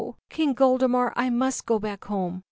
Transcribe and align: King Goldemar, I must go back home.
King 0.29 0.55
Goldemar, 0.55 1.13
I 1.15 1.29
must 1.29 1.67
go 1.67 1.77
back 1.77 2.05
home. 2.05 2.39